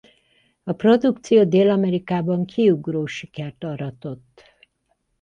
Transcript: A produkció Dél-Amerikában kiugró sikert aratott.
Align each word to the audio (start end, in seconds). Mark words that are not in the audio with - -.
A 0.63 0.71
produkció 0.71 1.43
Dél-Amerikában 1.45 2.45
kiugró 2.45 3.05
sikert 3.05 3.63
aratott. 3.63 4.43